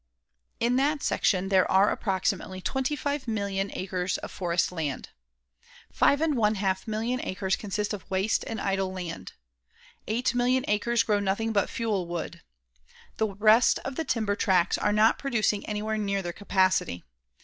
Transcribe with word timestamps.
In 0.59 0.77
that 0.77 1.03
section 1.03 1.49
there 1.49 1.69
are 1.71 1.91
approximately 1.91 2.59
25,000,000 2.59 3.69
acres 3.77 4.17
of 4.17 4.31
forest 4.31 4.71
lands. 4.71 5.09
Five 5.91 6.21
and 6.21 6.35
one 6.35 6.55
half 6.55 6.87
million 6.87 7.21
acres 7.23 7.55
consist 7.55 7.93
of 7.93 8.09
waste 8.09 8.43
and 8.47 8.59
idle 8.59 8.91
land. 8.91 9.33
Eight 10.07 10.33
million 10.33 10.65
acres 10.67 11.03
grow 11.03 11.19
nothing 11.19 11.53
but 11.53 11.69
fuel 11.69 12.07
wood. 12.07 12.41
The 13.17 13.27
rest 13.35 13.77
of 13.85 13.95
the 13.95 14.03
timber 14.03 14.35
tracts 14.35 14.75
are 14.79 14.91
not 14.91 15.19
producing 15.19 15.63
anywhere 15.67 15.99
near 15.99 16.23
their 16.23 16.33
capacity. 16.33 17.03